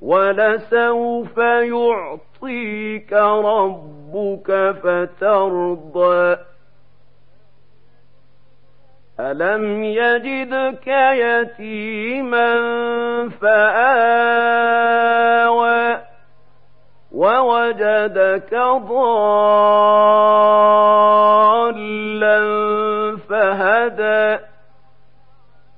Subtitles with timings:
[0.00, 6.36] ولسوف يعطيك ربك فترضى.
[9.20, 12.48] ألم يجدك يتيما
[13.40, 14.86] فآوى
[17.12, 19.16] ووجدك ضالا
[23.28, 24.38] فهدى.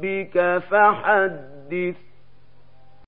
[0.00, 1.96] ربك فحدث